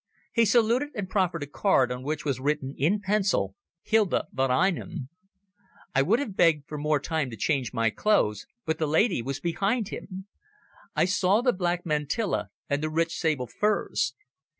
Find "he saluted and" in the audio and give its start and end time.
0.33-1.07